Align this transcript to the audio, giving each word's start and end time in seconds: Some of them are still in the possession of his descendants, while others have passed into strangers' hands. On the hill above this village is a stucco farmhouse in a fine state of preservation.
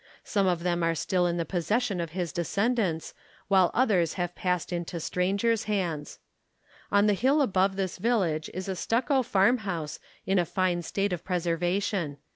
Some 0.23 0.47
of 0.47 0.63
them 0.63 0.81
are 0.81 0.95
still 0.95 1.27
in 1.27 1.37
the 1.37 1.45
possession 1.45 2.01
of 2.01 2.09
his 2.09 2.31
descendants, 2.33 3.13
while 3.49 3.69
others 3.75 4.13
have 4.13 4.33
passed 4.33 4.73
into 4.73 4.99
strangers' 4.99 5.65
hands. 5.65 6.17
On 6.91 7.05
the 7.05 7.13
hill 7.13 7.39
above 7.39 7.75
this 7.75 7.99
village 7.99 8.49
is 8.51 8.67
a 8.67 8.75
stucco 8.75 9.21
farmhouse 9.21 9.99
in 10.25 10.39
a 10.39 10.43
fine 10.45 10.81
state 10.81 11.13
of 11.13 11.23
preservation. 11.23 12.17